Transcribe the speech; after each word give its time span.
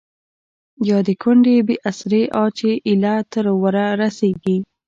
يا 0.89 0.97
َد 1.07 1.09
کونډې 1.21 1.55
بې 1.67 1.75
اسرې 1.89 2.21
آه 2.41 2.49
چې 2.57 2.69
ا 2.77 2.81
يله 2.91 3.13
تر 3.31 3.45
ورۀ 3.61 3.87
رسيږي 4.01 4.57